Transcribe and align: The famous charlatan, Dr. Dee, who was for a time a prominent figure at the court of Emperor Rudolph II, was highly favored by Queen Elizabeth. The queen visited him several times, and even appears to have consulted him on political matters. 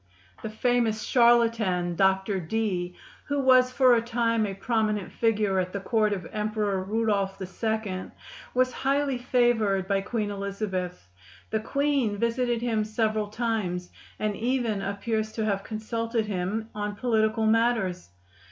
The 0.41 0.49
famous 0.49 1.03
charlatan, 1.03 1.95
Dr. 1.95 2.39
Dee, 2.39 2.95
who 3.25 3.39
was 3.39 3.71
for 3.71 3.93
a 3.93 4.01
time 4.01 4.47
a 4.47 4.55
prominent 4.55 5.11
figure 5.11 5.59
at 5.59 5.73
the 5.73 5.79
court 5.79 6.11
of 6.11 6.25
Emperor 6.33 6.83
Rudolph 6.83 7.39
II, 7.39 8.05
was 8.55 8.73
highly 8.73 9.19
favored 9.19 9.87
by 9.87 10.01
Queen 10.01 10.31
Elizabeth. 10.31 11.07
The 11.51 11.59
queen 11.59 12.17
visited 12.17 12.63
him 12.63 12.83
several 12.83 13.27
times, 13.27 13.91
and 14.17 14.35
even 14.35 14.81
appears 14.81 15.31
to 15.33 15.45
have 15.45 15.63
consulted 15.63 16.25
him 16.25 16.69
on 16.73 16.95
political 16.95 17.45
matters. 17.45 18.09